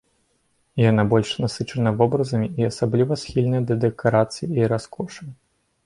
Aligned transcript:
Яна 0.89 1.03
больш 1.11 1.29
насычана 1.43 1.93
вобразамі 2.01 2.47
і 2.63 2.71
асабліва 2.71 3.21
схільная 3.27 3.63
да 3.69 3.75
дэкарацыі 3.87 4.47
і 4.63 4.71
раскошы. 4.77 5.23